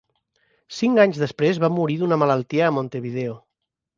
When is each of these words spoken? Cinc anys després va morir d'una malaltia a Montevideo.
Cinc 0.77 1.01
anys 1.03 1.19
després 1.25 1.59
va 1.65 1.69
morir 1.75 1.99
d'una 2.01 2.19
malaltia 2.23 2.65
a 2.69 2.73
Montevideo. 2.79 3.37